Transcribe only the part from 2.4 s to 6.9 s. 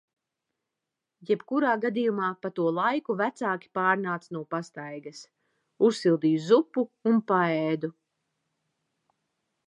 pa to laiku vecāki pārnāca no pastaigas. Uzsildīju zupu